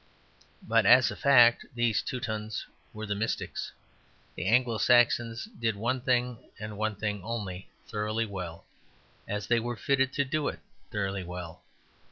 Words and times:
But 0.67 0.87
as 0.87 1.11
a 1.11 1.15
fact 1.15 1.63
these 1.75 2.01
"Teutons" 2.01 2.65
were 2.91 3.05
the 3.05 3.13
mystics. 3.13 3.71
The 4.33 4.47
Anglo 4.47 4.79
Saxons 4.79 5.45
did 5.59 5.75
one 5.75 6.01
thing, 6.01 6.39
and 6.59 6.75
one 6.75 6.95
thing 6.95 7.21
only, 7.23 7.69
thoroughly 7.85 8.25
well, 8.25 8.65
as 9.27 9.45
they 9.45 9.59
were 9.59 9.77
fitted 9.77 10.11
to 10.13 10.25
do 10.25 10.47
it 10.47 10.59
thoroughly 10.89 11.23
well. 11.23 11.61